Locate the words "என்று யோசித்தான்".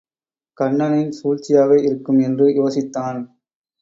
2.19-3.21